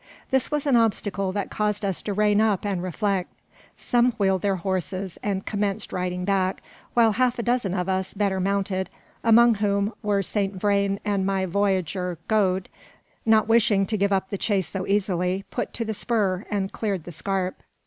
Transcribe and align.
This 0.31 0.49
was 0.49 0.65
an 0.65 0.75
obstacle 0.75 1.31
that 1.33 1.51
caused 1.51 1.85
us 1.85 2.01
to 2.01 2.13
rein 2.13 2.41
up 2.41 2.65
and 2.65 2.81
reflect. 2.81 3.29
Some 3.77 4.13
wheeled 4.13 4.41
their 4.41 4.55
horses, 4.55 5.19
and 5.21 5.45
commenced 5.45 5.93
riding 5.93 6.25
back, 6.25 6.63
while 6.95 7.11
half 7.11 7.37
a 7.37 7.43
dozen 7.43 7.75
of 7.75 7.87
us, 7.87 8.15
better 8.15 8.39
mounted, 8.39 8.89
among 9.23 9.53
whom 9.61 9.93
were 10.01 10.23
Saint 10.23 10.55
Vrain 10.55 10.99
and 11.05 11.23
my 11.23 11.45
voyageur 11.45 12.17
Gode, 12.27 12.67
not 13.27 13.47
wishing 13.47 13.85
to 13.85 13.95
give 13.95 14.11
up 14.11 14.31
the 14.31 14.39
chase 14.39 14.69
so 14.69 14.87
easily, 14.87 15.45
put 15.51 15.71
to 15.75 15.85
the 15.85 15.93
spur, 15.93 16.47
and 16.49 16.71
cleared 16.71 17.03
the 17.03 17.11
scarp. 17.11 17.61